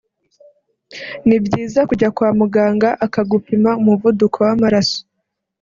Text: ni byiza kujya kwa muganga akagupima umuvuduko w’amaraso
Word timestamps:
ni 1.27 1.37
byiza 1.45 1.79
kujya 1.89 2.09
kwa 2.15 2.29
muganga 2.39 2.89
akagupima 3.05 3.69
umuvuduko 3.81 4.37
w’amaraso 4.47 4.99